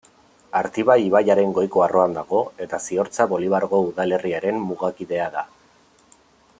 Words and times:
Artibai 0.59 0.95
ibaiaren 1.07 1.51
goiko 1.57 1.83
arroan 1.87 2.15
dago, 2.19 2.41
eta 2.67 2.79
Ziortza-Bolibargo 2.87 3.81
udalerriaren 3.91 4.61
mugakidea 4.71 5.29
da. 5.37 5.49